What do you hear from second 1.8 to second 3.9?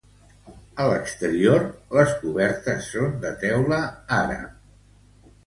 les cobertes són de teula